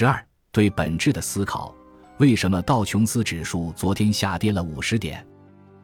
[0.00, 0.18] 十二，
[0.50, 1.74] 对本质的思考：
[2.16, 5.22] 为什么道琼斯指数昨天下跌了五十点？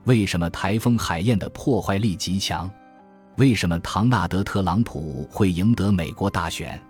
[0.05, 2.71] 为什么台风海燕的破坏力极强？
[3.37, 6.81] 为什么唐纳德·特朗普会赢得美国大选？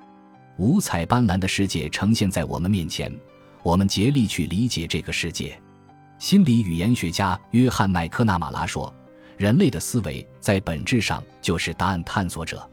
[0.58, 3.12] 五彩斑斓的世界呈现在我们面前，
[3.64, 5.60] 我们竭力去理解这个世界。
[6.20, 8.94] 心理语言学家约翰·麦克纳马拉说
[9.36, 12.70] ：“人类的思维在本质上就是答案探索者。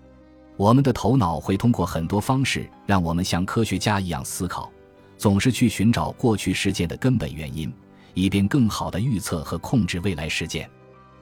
[0.56, 4.72] 我们的头脑会通过很多方式让我们像科学家一样思考，
[5.18, 7.74] 总是去寻找过去事件的根本原因，
[8.14, 10.70] 以便更好地预测和控制未来事件。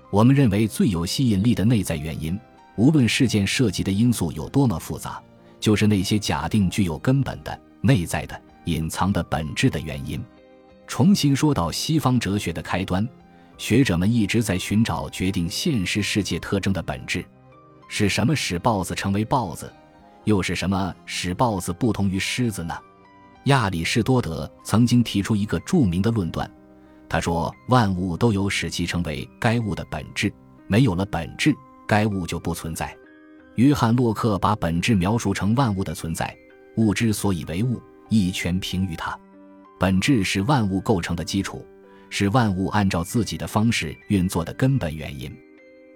[0.10, 2.40] 我们认为最有吸引力的内在原因，
[2.76, 5.22] 无论事件涉及的因素有多么复杂。”
[5.62, 10.20] 就是那些假定具有根本的、内在的、隐藏的本质的原因。
[10.88, 13.08] 重新说到西方哲学的开端，
[13.60, 17.24] 学者们一直在寻找决定现实世界特征的本质。
[17.94, 19.70] 是什么使豹子成为豹子？
[20.24, 22.74] 又是什么使豹子不同于狮子呢？
[23.46, 26.50] 亚里士多德曾经提出一个著名的论断，
[27.10, 30.32] 他说：“万物都有使其成为该物的本质，
[30.68, 31.54] 没有了本质，
[31.86, 32.96] 该物就不存在。”
[33.56, 36.34] 约翰·洛克把本质描述成万物的存在，
[36.78, 39.20] 物之所以为物，一权平于它。
[39.78, 41.68] 本质是万物构成的基础，
[42.10, 45.30] 是万物按照自己的方式运作的根本原因。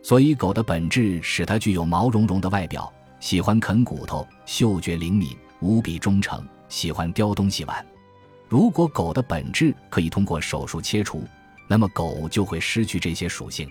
[0.07, 7.83] 所以，狗的本质使它具有毛茸茸的外表，喜欢啃骨头，嗅觉灵敏，无比忠诚，喜欢叼东西玩。
[8.47, 11.23] 如果狗的本质可以通过手术切除，
[11.67, 13.67] 那么狗就会失去这些属性，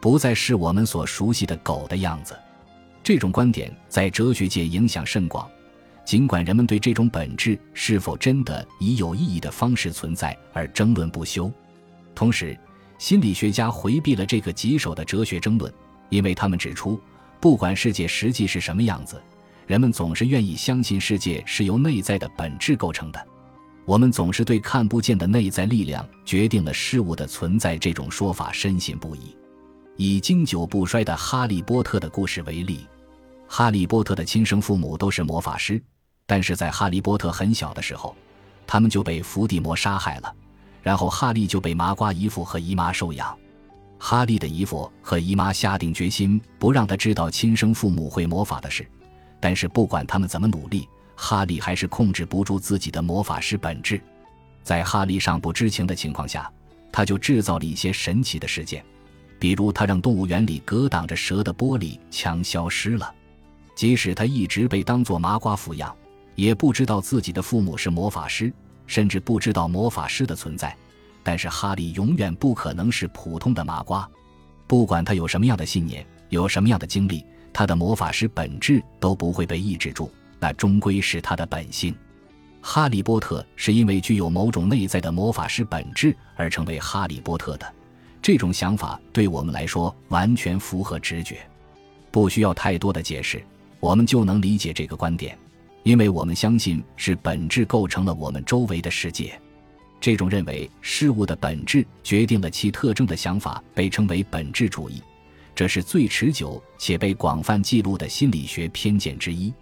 [0.00, 2.38] 不再是我们所熟悉的狗的样子。
[3.02, 5.50] 这种观点在哲学界影响甚广，
[6.04, 11.50] 尽管人们对这种本质是否真的以有意义的方式存在而争论不休。
[12.14, 12.56] 同时，
[12.98, 15.72] 心理学家回避了这个棘手的哲学争论，
[16.08, 17.00] 因为他们指出，
[17.40, 19.22] 不管世界实际是什么样子，
[19.66, 23.26] 人们总是愿意相信世界是由内在的本质构成的。
[23.84, 29.36] 我们总是对看不见的内在力量决定了事物的存在这种说法深信不疑。
[29.96, 32.86] 以经久不衰的《哈利波特》的故事为例。
[33.48, 35.80] 哈利波特的亲生父母都是魔法师，
[36.26, 38.16] 但是在哈利波特很小的时候，
[38.66, 40.34] 他们就被伏地魔杀害了。
[40.86, 43.36] 然后哈利就被麻瓜姨父和姨妈收养。
[43.98, 48.86] 哈利的姨父和姨妈下定决心不让他知道亲生父母会魔法的事，
[49.40, 54.00] 但是不管他们怎么努力，哈利还是控制不住自己的魔法师本质。
[54.62, 56.48] 在哈利尚不知情的情况下，
[56.92, 58.84] 他就制造了一些神奇的事件，
[59.40, 63.12] 比如他让动物园里隔挡着蛇的玻璃墙消失了。
[63.74, 65.92] 即使他一直被当作麻瓜抚养，
[66.36, 68.52] 也不知道自己的父母是魔法师，
[68.86, 70.76] 甚至不知道魔法师的存在。
[71.22, 74.08] 但是哈利永远不可能是普通的麻瓜，
[74.66, 81.92] 不管他有什么样的信念，有什么样的经历，他的魔法师本质都不会被抑制住，那终归是他的本性。
[82.60, 87.74] 哈利波特是因为具有某种内在的魔法师本质而成为哈利波特的，
[88.22, 91.38] 这种想法对我们来说完全符合直觉，
[92.10, 93.44] 不需要太多的解释。
[93.78, 95.36] 我们就能理解这个观点，
[95.86, 99.40] 因为我们相信是本质构成了我们周围的世界。
[100.00, 105.00] 这种认为事物的本质决定了其特征的想法被称为本质主义，
[105.54, 109.54] 这是最持久且被广泛记录的心理学偏见之一。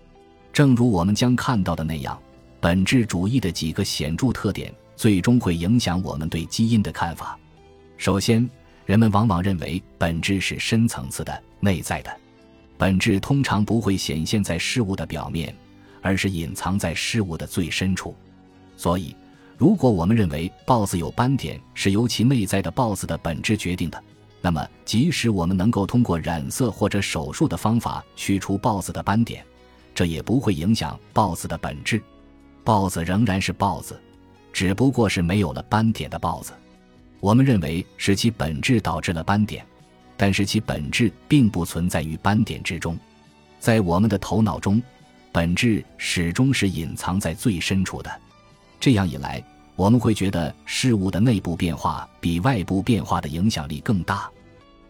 [0.51, 2.19] 正如我们将看到的那样，
[2.59, 7.39] 本质主义的几个显著特点最终会影响我们对基因的看法。
[7.99, 8.49] 首先，
[8.87, 12.11] 人们往往认为本质是深层次的、内在的。
[12.79, 15.55] 本质通常不会显现在事物的表面，
[16.05, 18.15] 而是隐藏在事物的最深处。
[18.77, 19.17] 所以，
[19.57, 24.05] 如果我们认为豹子有斑点是由其内在的豹子的本质决定的，
[24.43, 29.43] 那么即使我们能够通过染色或者手术的方法去除豹子的斑点，
[29.95, 32.03] 这也不会影响豹子的本质。
[32.63, 33.99] 豹子仍然是豹子，
[34.53, 36.53] 只不过是没有了斑点的豹子。
[37.21, 39.65] 我们认为是其本质导致了斑点。
[40.17, 42.97] 但是其本质并不存在于斑点之中，
[43.59, 44.81] 在我们的头脑中，
[45.34, 48.21] 本质始终是隐藏在最深处的。
[48.78, 49.43] 这样一来，
[49.75, 54.31] 我们会觉得事物的内部变化比外部变化的影响力更大。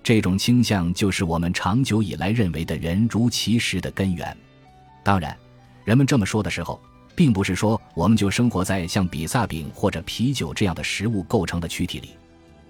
[0.03, 4.37] 这种倾向就是我们长久以来认为的人如其实的根源。
[5.03, 5.35] 当然，
[5.83, 6.79] 人们这么说的时候，
[7.15, 12.11] 并不是说我们就生活在像比萨饼或者啤酒这样的食物构成的躯体里，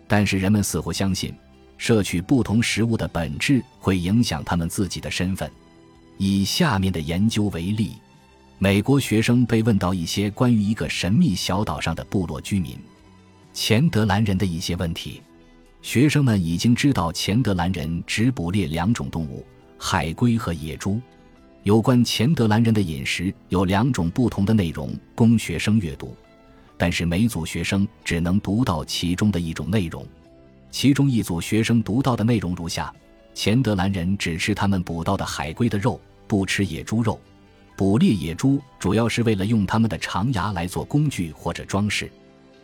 [0.06, 1.34] 但是人们似乎相信。
[1.76, 5.50] 摄取不同食物的本质会影响他们自己的身份。
[6.16, 7.93] 以下面的研究为例，
[8.58, 12.78] 美国学生被问到一些关于一个神秘小岛上的部落居民——
[13.52, 15.20] 钱德兰人的一些问题。
[15.82, 19.44] 学生们已经知道钱德兰人只捕猎两种动物：
[19.76, 21.00] 海龟和野猪。
[21.64, 26.16] 有关钱德兰人的饮食有两种不同的内容供学生阅读，
[26.78, 30.06] 但是每组学生只能读到其中的一种内容。
[30.70, 32.94] 其中一组学生读到的内容如下：
[33.34, 37.20] 钱德兰人只吃他们捕到的海龟的肉，不吃野猪肉。
[37.76, 42.10] 捕猎野猪主要是为了用他们的长牙来做工具或者装饰。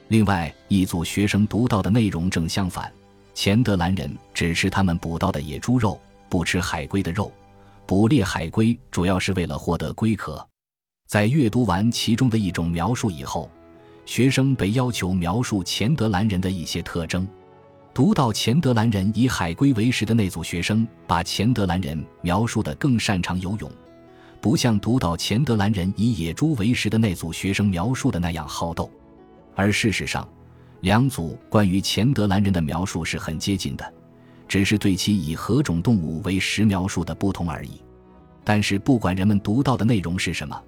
[0.06, 2.90] 另外一组学生读到的内容正相反：
[3.34, 7.32] 钱德兰人只吃他们捕到的野猪肉，不吃海龟的肉。
[7.86, 10.46] 捕猎海龟主要是为了获得龟壳。
[11.08, 13.50] 在阅读完其中的一种描述以后，
[14.06, 17.26] 学生被要求描述钱德兰人的一些特征。
[17.92, 23.70] 读到钱德兰人以海龟为食的那组学生，把钱德兰人描述的更擅长游泳。
[24.40, 28.88] 不像读到钱德兰人以野猪为食的那组学生描述的那样好斗，
[29.56, 30.26] 而事实上，
[30.80, 33.92] 两组关于钱德兰人的描述是很接近的，
[34.46, 37.82] 只是对其以何种动物为食描述的不同而已。
[38.44, 40.58] 但是，不管人们读到的内容是什么，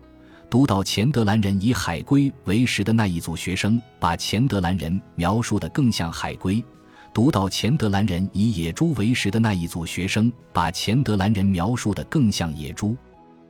[0.50, 6.62] 读到钱德兰人以海龟为食的那一组学生把钱德兰人描述的更像海龟；
[7.14, 12.96] 读到钱德兰人以野猪为食的那一组学生把钱德兰人描述的更像野猪。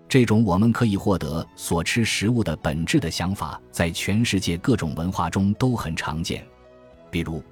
[0.09, 6.45] 这种我们可以获得所吃食物的本质的想法，在全世界各种文化中都很常见。
[7.11, 7.43] 比如，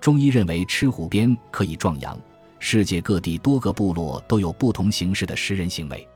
[0.00, 2.18] 中医认为吃虎鞭可以壮阳，
[2.58, 6.08] 世界各地多个部落都有不同形式的食人行为，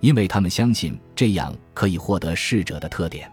[0.00, 3.30] 因为他们相信这样可以获得逝者的特点。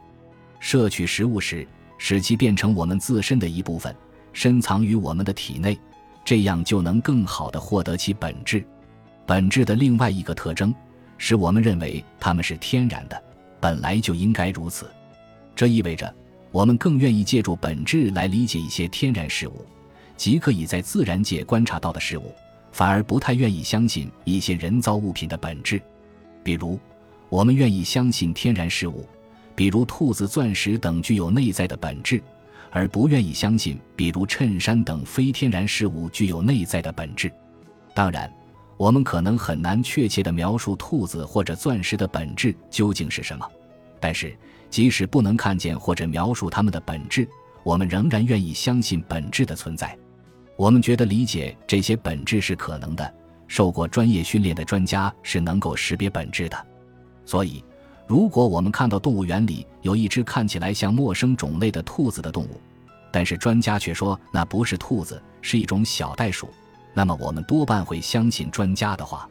[0.59, 3.93] 摄取食物时，使其变成我们自身的一部分，
[4.35, 5.79] 深藏于我们的体内，
[6.23, 8.63] 这样就能更好地获得其本质。
[9.25, 10.75] 本质的另外一个特征。
[11.17, 13.23] 使我们认为它们是天然的，
[13.61, 14.91] 本来就应该如此。
[15.55, 16.13] 这意味着，
[16.51, 19.65] 我们更愿意借助本质来理解一些天然事物，
[20.17, 22.33] 即可以在自然界观察到的事物，
[22.73, 25.81] 反而不太愿意相信一些人造物品的本质。
[26.43, 26.77] 比如，
[27.29, 29.07] 我们愿意相信天然事物，
[29.55, 32.21] 比如兔子、钻石等具有内在的本质，
[32.75, 37.31] 而不愿意相信比如衬衫等非天然事物具有内在的本质。
[37.93, 38.29] 当然。
[38.77, 43.49] 我们可能很难确切地描述兔子或者钻石的本质究竟是什么，
[44.01, 44.37] 但是
[44.69, 47.25] 即使不能看见或者描述它们的本质，
[47.63, 49.97] 我们仍然愿意相信本质的存在。
[50.57, 53.13] 我们觉得理解这些本质是可能的。
[53.47, 56.67] 受过专业训练的专家是能够识别本质的。
[57.25, 57.63] 所以，
[58.07, 62.61] 如果我们看到动物园里有一只看起来像陌生种类的兔子的动物，
[63.11, 66.49] 但是专家却说那不是兔子，是一种小袋鼠。
[66.93, 69.27] 那么我们多半会相信专家的话，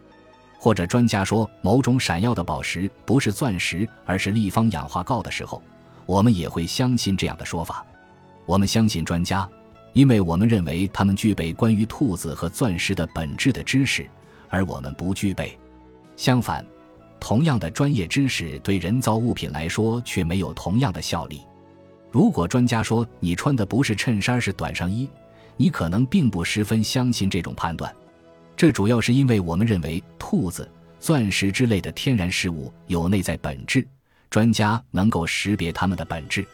[0.59, 5.62] 或者专家说某种闪耀的宝石不是钻石，而是立方氧化锆的时候，
[6.05, 7.87] 我们也会相信这样的说法。
[8.44, 9.49] 我们相信专家，
[9.93, 14.06] 因为我们认为他们具备关于兔子和钻石的本质的知识，
[14.50, 15.56] 而我们不具备。
[16.17, 16.65] 相反，
[17.19, 21.43] 同样的专业知识对人造物品来说却没有同样的效力。
[22.11, 25.09] 如果专家说你穿的不是衬衫，是短上衣。
[25.57, 27.95] 你可能并不十分相信这种判断，
[28.57, 30.69] 这主要是因为我们认为兔子、
[30.99, 33.87] 钻石之类的天然事物有内在本质，
[34.29, 36.45] 专家能够识别它们的本质。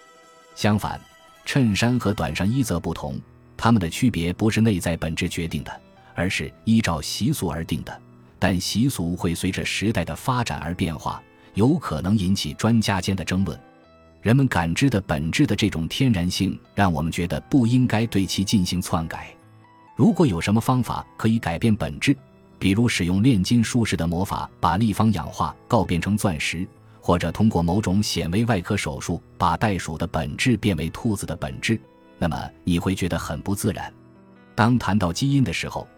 [0.55, 1.01] 相反，
[1.47, 3.19] 衬衫和短上衣则不同，
[3.57, 5.81] 它们的区别不是内在本质决定的，
[6.15, 8.03] 而是依照习俗而定的。
[8.41, 11.23] 但习俗会随着时代的发展而变化，
[11.55, 13.57] 有可能引起专家间的争论。
[14.23, 19.33] 人们感知的本质的这种天然性，让我们觉得不应该对其进行篡改。
[19.95, 22.17] 如果有什么方法可以改变本质，
[22.59, 26.67] 比如使用炼金术士的魔法把立方氧化锆变成钻石，
[27.01, 31.81] 或者通过某种显微外科手术把袋鼠的本质变为兔子的本质，
[32.19, 33.93] 那么你会觉得很不自然。
[34.55, 35.89] 当谈到基因的时候，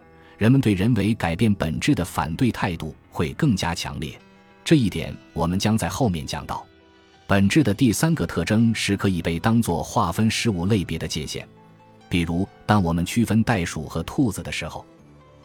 [0.42, 4.20] 人们对人为改变本质的反对态度会更加强烈。
[4.64, 6.66] 这一点我们将在后面讲到。
[7.28, 11.46] 本质的第三个特征是可以被当作划分事物类别的界限，
[12.08, 14.84] 比如当我们区分袋鼠和兔子的时候，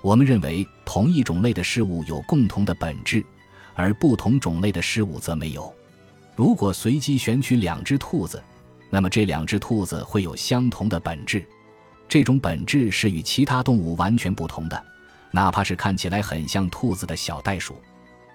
[0.01, 3.23] 我们认为同一种类的事物有共同的本质，
[3.75, 5.71] 而不同种类的事物则没有。
[6.35, 8.43] 如果随机选取两只兔子，
[8.89, 11.47] 那么这两只兔子会有相同的本质，
[12.07, 14.85] 这种本质是与其他动物完全不同的，
[15.31, 17.75] 哪怕是看起来很像兔子的小袋鼠。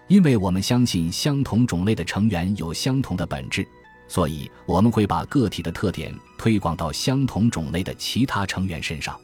[0.08, 3.66] 因为我们相信相同种类的成员有相同的本质，
[4.08, 9.18] 所以我们会把个体的特点推广到相同种类的其他成员身上。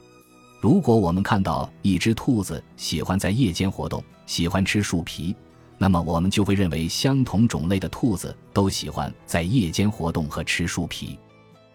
[0.61, 5.37] 如果我们看到一只兔子喜欢在夜间活动，喜欢吃树皮，
[5.77, 11.19] 那么我们就会认为相同种类的兔子都喜欢在夜间活动和吃树皮。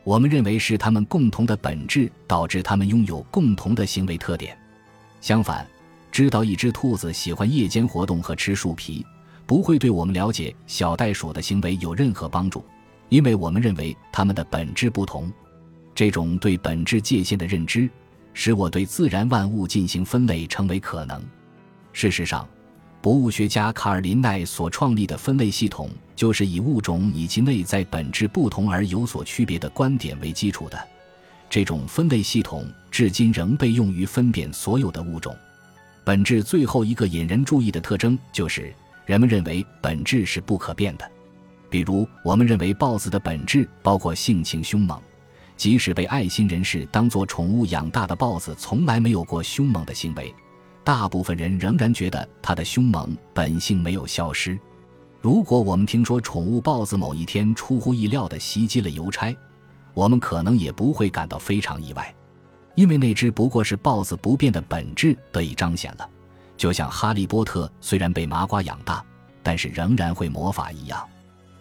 [0.04, 4.58] 我们认为是它们共同的本质导致它们拥有共同的行为特点。
[5.22, 5.66] 相反。
[6.12, 9.04] 知道一只兔子喜欢夜间活动和吃树皮，
[9.48, 12.64] 不会对我们了解小袋鼠的行为有任何帮助，
[13.10, 15.34] 因为我们认为它们的本质不同。
[15.96, 17.90] 这种对本质界限的认知，
[18.32, 21.20] 使我对自然万物进行分类成为可能。
[21.94, 22.48] 事实上，
[23.04, 30.88] 博物学家卡尔林奈所创立的分类系统，就是以物种以及内在本质不同而有所区别的观点为基础的。
[31.50, 35.36] 这种分类系统至今仍被用于分辨所有的物种。
[36.06, 38.74] 本质最后一个引人注意的特征，就是
[39.06, 41.06] 人们认为本质是不可变的。
[41.70, 44.98] 比如，我们认为豹子的本质包括性情凶猛。
[45.58, 50.34] 即使被爱心人士当作宠物养大的豹子，从来没有过凶猛的行为，
[50.84, 54.60] 大部分人仍然觉得它的凶猛本性没有消失。
[55.22, 59.34] 如果我们听说宠物豹子某一天出乎意料地袭击了邮差，
[59.94, 62.14] 我们可能也不会感到非常意外，
[62.76, 66.10] 因为那只不过是豹子不变的本质得以彰显了，
[66.58, 69.02] 就像哈利波特虽然被麻瓜养大，
[69.42, 71.08] 但是仍然会魔法一样。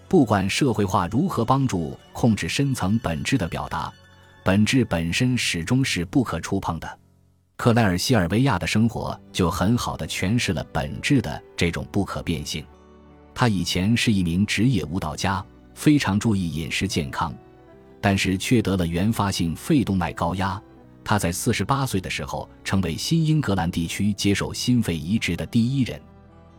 [0.09, 3.93] 不管社会化如何帮助控制深层本质的表达，
[4.45, 6.99] 本质本身始终是不可触碰的。
[7.63, 12.67] 克莱尔·西尔维亚的生活就很好的诠释了本质的这种不可变性。
[13.33, 17.33] 他以前是一名职业舞蹈家，非常注意饮食健康，
[18.01, 20.61] 但是却得了原发性肺动脉高压。
[21.05, 26.03] 他在四十八岁的时候，成为新英格兰地区接受心肺移植的第一人。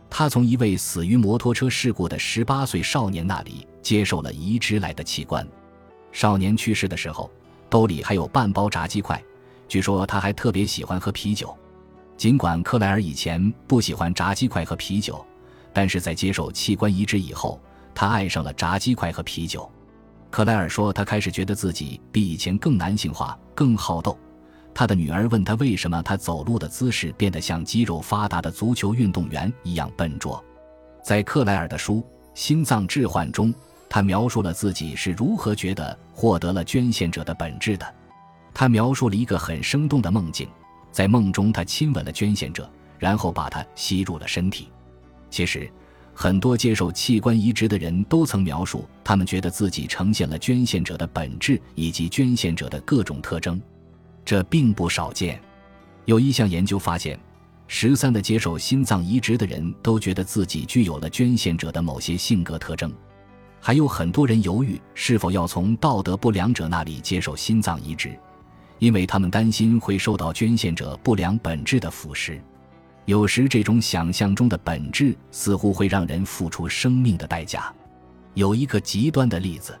[0.08, 5.46] 他从一位死于摩托车事故的十八岁少年那里接受了移植来的器官。
[6.12, 7.30] 少年去世的时候，
[7.68, 9.22] 兜里还有半包炸鸡块。
[9.68, 11.56] 据说他还特别喜欢喝啤酒。
[12.16, 15.24] 尽管克莱尔以前不喜欢炸鸡块和啤酒，
[15.72, 17.60] 但是在接受器官移植以后，
[17.94, 19.68] 他爱上了炸鸡块和啤酒。
[20.30, 24.16] 克莱尔说，他开始觉得自己比以前更男性化，更好斗。
[24.72, 30.42] 他的女儿问他为什么他走路的姿势变得像肌肉发达的足球运动员一样笨拙。
[31.02, 31.96] 在克莱尔的书
[32.34, 33.54] 《心脏置换》中，
[33.88, 37.94] 他描述了自己是如何觉得获得了捐献者的本质的。
[38.54, 40.48] 他描述了一个很生动的梦境，
[40.92, 44.68] 在梦中他亲吻了捐献者，然后把他吸入了身体。
[45.28, 45.68] 其实，
[46.14, 53.60] 很多接受器官移植的人都曾描述，他们觉得自己呈现了捐献者的本质以及捐献者的各种特征。
[54.24, 55.40] 这并不少见。
[56.04, 57.18] 有一项研究发现，
[57.66, 62.92] 十三的接受心脏移植的人都觉得自己具有了捐献者的某些性格特征。
[63.60, 68.16] 还有很多人犹豫是否要从道德不良者那里接受心脏移植，
[68.78, 72.40] 因为他们担心会受到捐献者不良本质的腐蚀。
[73.06, 77.72] 有时，这种想象中的本质似乎会让人付出生命的代价。
[78.34, 79.78] 有一个极端的例子。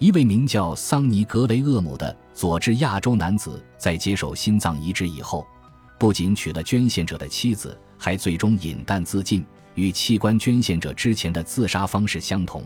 [0.00, 5.44] 一位名叫桑尼格雷厄姆的佐治亚洲男子，在接受心脏移植以后，
[5.98, 9.44] 不仅娶了捐献者的妻子，还最终饮弹自尽，
[9.74, 12.62] 与器官捐献者之前的自杀方式相同。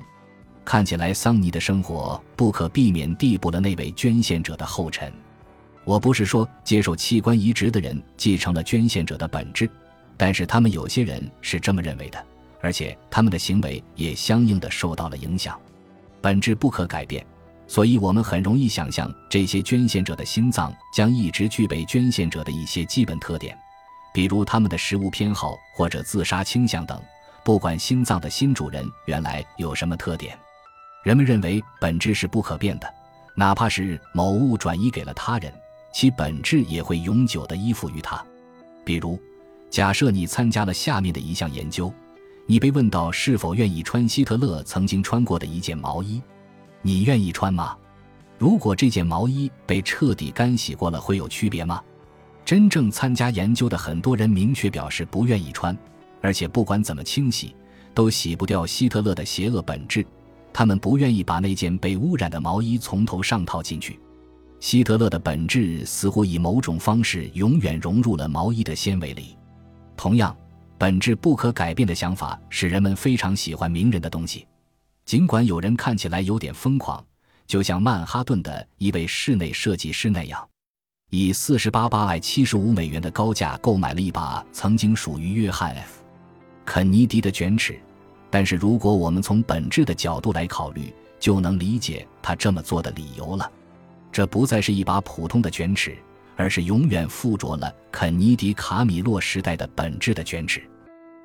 [0.62, 5.11] 看起来，桑尼的生活不可避免地步了那位捐献者的后尘。
[5.84, 9.68] 我不是说接受器官移植的人继承了捐献者的本质，
[10.16, 12.24] 但是他们有些人是这么认为的，
[12.60, 15.58] 而且他们的行为也相应的受到了影响。
[16.20, 17.26] 本质不可改变，
[17.66, 23.58] 所以我们很容易想象这些捐献者的心脏将一直具备捐献者的一些基本特点，
[24.14, 27.00] 比如他们的食物偏好或者自杀倾向等。
[27.44, 30.38] 不管心脏的新主人原来有什么特点，
[31.02, 32.94] 人们认为本质是不可变的，
[33.34, 35.52] 哪怕是某物转移给了他人，
[35.92, 38.25] 其本质也会永久的依附于他。
[38.84, 39.18] 比如，
[39.70, 41.92] 假设你参加了下面的一项研究。
[42.44, 46.20] 你被问到是否愿意穿希特勒曾经穿过的一件毛衣，
[46.82, 47.76] 你愿意穿吗？
[48.37, 51.80] 如果这件毛衣被彻底干洗过了，会有区别吗？
[52.44, 55.75] 真正参加研究的很多人明确表示不愿意穿，
[56.20, 57.54] 而且不管怎么清洗，
[57.94, 60.04] 都洗不掉希特勒的邪恶本质。
[60.52, 63.99] 他们不愿意把那件被污染的毛衣从头上套进去。
[64.62, 69.37] 希特勒的本质似乎以某种方式永远融入了毛衣的纤维里。
[69.97, 70.35] 同样。
[70.78, 74.45] 本质不可改变的想法使人们非常喜欢名人的东西，
[75.04, 77.04] 尽管有人看起来有点疯狂，
[77.47, 80.45] 就像曼哈顿的一位室内设计师那样，
[81.11, 85.81] 以四十八八百七十五美元的高价购买了一把曾经属于约翰 ·F·
[86.64, 87.78] 肯尼迪的卷尺。
[88.28, 93.49] 但是，如果我们从本质的角度来考虑，就能理解他这么做的理由了。
[94.12, 95.97] 这不再是一把普通的卷尺，
[96.37, 100.62] 而是永远附着了肯尼迪卡米洛时代的本质的卷尺。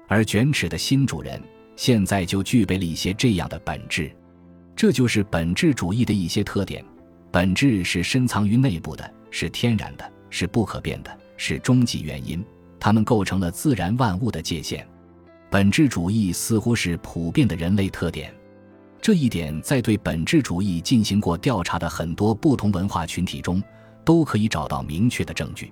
[0.07, 1.39] 而卷尺的新主人
[1.75, 4.09] 现在就具备了一些这样的本质，
[4.73, 6.83] 这就是本质主义的一些特点。
[7.29, 12.43] 本质是深藏于内部的，是天然的，是不可变的，是终极原因。
[12.79, 14.87] 它们构成了自然万物的界限。
[15.49, 18.33] 本质主义似乎是普遍的人类特点。
[19.01, 23.61] 这一点在对本质主义进行过调查的很多不同文化群体中
[24.03, 25.71] 都可以找到明确的证据。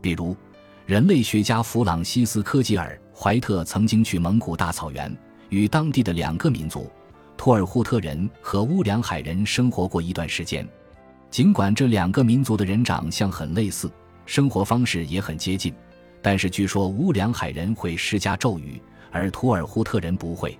[0.00, 0.36] 比如，
[0.84, 5.16] 人类学家弗朗西斯科吉尔怀特曾经去蒙古大草原，
[5.48, 6.90] 与当地的两个民族——
[7.36, 10.66] 托尔扈特人和乌梁海人生活过一段时间。
[11.30, 13.90] 尽管这两个民族的人长相很类似，
[14.26, 15.74] 生活方式也很接近，
[16.22, 18.80] 但是据说乌梁海人会施加咒语，
[19.10, 20.56] 而托尔扈特人不会。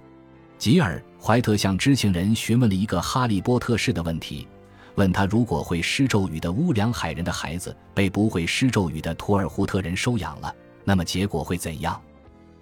[0.59, 4.49] 吉尔·怀特向知情人询问了一个哈利波特式的问题，
[4.95, 12.01] 问他如果会施咒语的乌梁海人的孩子被不会施咒语的托尔扈特人收养了，那么结果会怎样？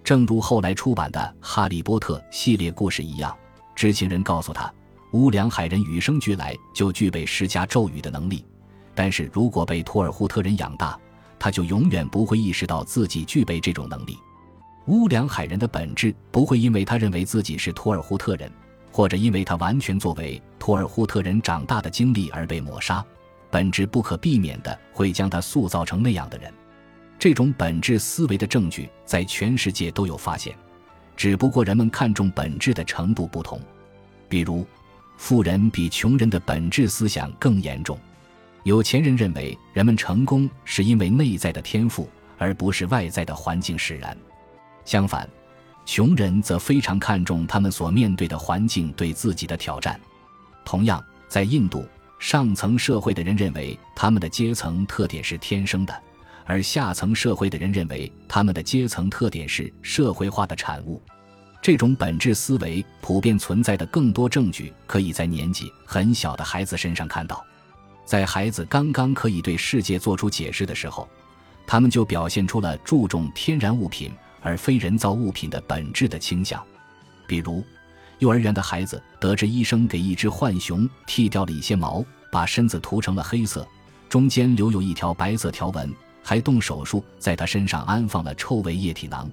[0.03, 3.35] 正如后来出版的《哈利波特》系列故事一样，
[3.75, 4.71] 知情人告诉他，
[5.13, 8.45] 乌梁海人与生俱来就具备施加咒语的能力，
[8.93, 10.99] 但是如果被托尔扈特人养大，
[11.39, 14.17] 他就永远不会意识到自己具备这种能力。
[14.87, 18.51] 乌梁海人的本质不会因为他认为自己是托尔扈特人，
[18.91, 23.03] 或者因为他完全作为托尔扈特人长大的经历而被抹杀，
[23.49, 26.53] 本质不可避免的会将他塑造成那样的人。
[27.17, 30.55] 这种本质思维的证据在全世界都有发现，
[31.15, 33.59] 只不过人们看重本质的程度不同。
[34.29, 34.63] 比如，
[35.17, 37.97] 富人比穷人的本质思想更严重，
[38.63, 44.15] 有钱人认为人们成功是因为内在的天赋，而不是外在的环境使然。
[44.85, 45.27] 相反，
[45.85, 49.99] 穷人则非常看重他们所面对的环境对自己的挑战。
[50.63, 51.85] 同样，在印度，
[52.19, 56.03] 上层社会的人认为他们的阶层特点是天生的，
[56.45, 61.01] 而下层社会的人认为他们的阶层特点是社会化的产物。
[61.61, 67.43] 这种本质思维普遍存在的更多证据，可以在年纪很小的孩子身上看到。
[68.05, 71.09] 在孩子刚刚可以对世界做出解释的时候，
[71.65, 74.11] 他们就表现出了注重天然物品。
[74.45, 76.63] 而非人造物品的本质的倾向，
[77.25, 77.63] 比如，
[78.19, 83.67] 幼儿园的孩子得知医生给一只浣熊剃掉了一些毛，把身子涂成了黑色，
[84.07, 85.91] 中间留有一条白色条纹，
[86.23, 89.27] 还动手术在他身上安放了臭味液体囊，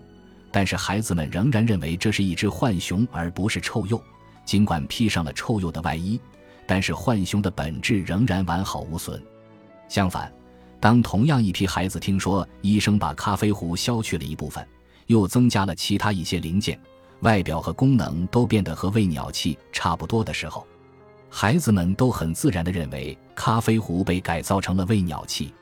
[0.50, 4.02] 但是孩子们仍然认为这是一只浣熊而不是臭鼬，
[4.46, 6.18] 尽管披上了臭鼬的外衣，
[6.66, 9.22] 但是浣熊的本质仍然完好无损。
[9.90, 10.32] 相反，
[10.80, 14.66] 当同样一批孩子听说医生把咖啡壶削去了一部分，
[15.06, 16.78] 又增加了其他一些零件，
[17.20, 20.66] 外表和功能都变得和喂鸟器差不多的时候，
[21.28, 25.52] 孩子们都很自然地认为咖啡壶被改造成了喂鸟器。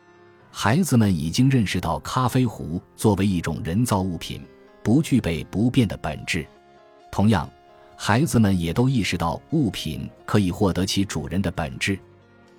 [0.50, 4.42] 孩子们已经认识到咖啡壶作为一种人造物品，
[4.82, 6.44] 不具备不变的本质。
[7.12, 7.48] 同样，
[7.96, 11.98] 孩子们也都意识到物品可以获得其主人的本质。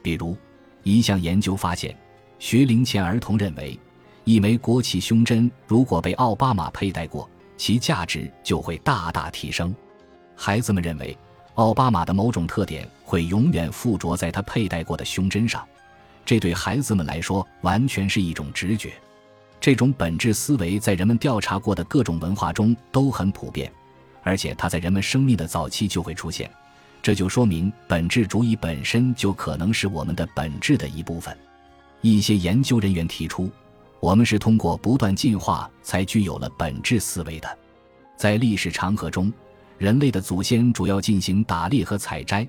[0.02, 0.38] 比如，
[0.84, 1.98] 一项研究发现，
[2.40, 3.78] 学龄前儿童认为。
[4.24, 9.74] 一枚国旗胸针如果被奥巴马佩戴过，其价值就会大大提升。
[10.36, 11.18] 孩子们认为，
[11.56, 15.68] 奥巴马的某种特点会永远附着在他佩戴过的胸针上，
[16.24, 18.94] 这对孩子们来说完全是一种直觉。
[19.60, 23.72] 这种本质思维在人们调查过的各种文化中都很普遍，
[24.24, 26.50] 而且它在人们生命的早期就会出现。
[27.02, 31.36] 这就说明本质主义本身就可能是我们的本质的一部分。
[32.02, 33.50] 一些研究人员提出。
[34.02, 37.58] 我们是通过不断进化才具有了本质思维的。
[38.18, 39.32] 在历史长河中，
[39.78, 42.46] 人类的祖先主要进行打猎和采摘。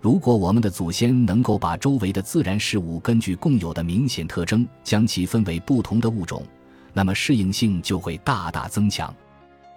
[0.00, 6.44] 如果我们的祖先能够把周围的自然事物根据共有的明显特征将其分为不同的物种，
[6.92, 9.14] 那么适应性就会大大增强。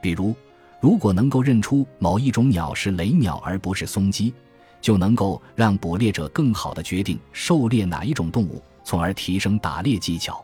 [0.02, 0.36] 比如，
[0.80, 4.34] 如果能够认出某一种鸟是雷鸟而不是松鸡，
[4.80, 10.44] 就能够让捕猎者更好地决定狩猎哪一种动物，从而提升打猎技巧。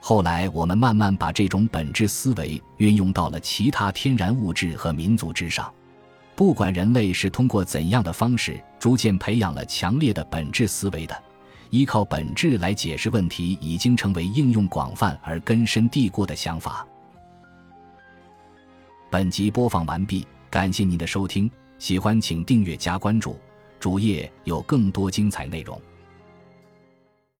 [0.00, 5.72] 后来，我们慢慢把这种本质思维运用到了其他天然物质和民族之上。
[6.34, 11.22] 不管人类是通过怎样的方式逐渐培养了强烈的本质思维的，
[11.70, 16.86] 依靠本质来解释问题已经成为应用广泛而根深蒂固的想法。
[19.10, 23.36] 本集播放完毕，感谢您的收听，喜欢请订阅加关注，
[23.80, 25.80] 主页有更多精彩内容。